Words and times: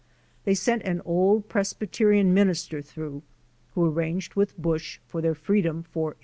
They 0.45 0.55
sent 0.55 0.81
an 0.81 1.03
old 1.05 1.47
Presbyterian 1.47 2.33
minister 2.33 2.81
through, 2.81 3.21
who 3.75 3.85
arranged 3.85 4.33
with 4.33 4.57
Busch 4.59 4.97
for 5.07 5.21
their 5.21 5.35
freedom 5.35 5.83
for 5.83 6.13
$800. 6.15 6.15